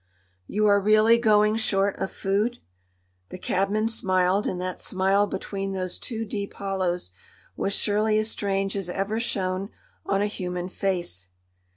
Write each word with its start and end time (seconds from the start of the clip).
"You 0.47 0.65
are 0.65 0.79
really 0.79 1.19
going 1.19 1.57
short 1.57 1.95
of 1.99 2.11
food?" 2.11 2.57
The 3.29 3.37
cabman 3.37 3.87
smiled; 3.87 4.47
and 4.47 4.59
that 4.59 4.81
smile 4.81 5.27
between 5.27 5.73
those 5.73 5.99
two 5.99 6.25
deep 6.25 6.55
hollows 6.55 7.11
was 7.55 7.73
surely 7.73 8.17
as 8.17 8.27
strange 8.27 8.75
as 8.75 8.89
ever 8.89 9.19
shone 9.19 9.69
on 10.03 10.23
a 10.23 10.25
human 10.25 10.69
face. 10.69 11.29